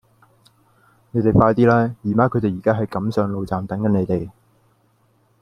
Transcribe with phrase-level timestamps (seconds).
[1.11, 1.95] 你哋快啲啦!
[2.01, 4.31] 姨媽佢哋而家喺錦上路站等緊你哋